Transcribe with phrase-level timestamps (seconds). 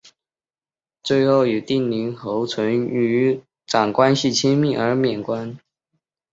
[1.03, 5.59] 最后与定陵侯淳于长关系亲密而免官。